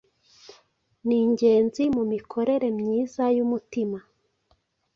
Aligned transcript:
ni 1.05 1.17
ingenzi 1.23 1.83
mu 1.95 2.03
mikorere 2.11 2.67
myiza 2.79 3.23
y’umutima. 3.37 3.99